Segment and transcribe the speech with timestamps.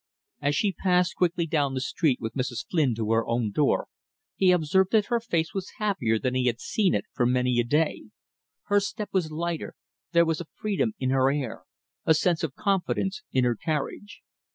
[0.41, 2.65] As she passed quickly down the street with Mrs.
[2.67, 3.87] Flynn to her own door,
[4.35, 7.63] he observed that her face was happier than he had seen it for many a
[7.63, 8.05] day.
[8.63, 9.75] Her step was lighter,
[10.11, 11.65] there was a freedom in her air,
[12.03, 14.21] a sense of confidence in her carriage.